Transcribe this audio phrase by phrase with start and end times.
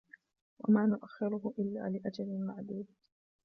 [0.59, 2.85] وما نؤخره إلا لأجل معدود